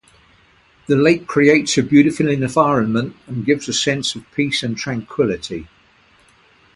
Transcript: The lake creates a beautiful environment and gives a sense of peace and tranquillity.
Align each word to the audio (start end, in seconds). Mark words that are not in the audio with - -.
The 0.87 0.95
lake 0.95 1.27
creates 1.27 1.77
a 1.77 1.83
beautiful 1.83 2.27
environment 2.27 3.15
and 3.27 3.45
gives 3.45 3.69
a 3.69 3.73
sense 3.73 4.15
of 4.15 4.25
peace 4.31 4.63
and 4.63 4.75
tranquillity. 4.75 5.67